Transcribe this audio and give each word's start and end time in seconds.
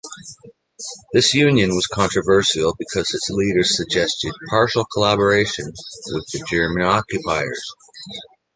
This 1.13 1.35
Union 1.35 1.75
was 1.75 1.85
controversial 1.85 2.73
because 2.79 3.13
its 3.13 3.29
leaders 3.29 3.77
suggested 3.77 4.33
partial 4.49 4.83
collaboration 4.91 5.65
with 5.67 6.25
the 6.33 6.43
German 6.49 6.87
occupiers. 6.87 7.63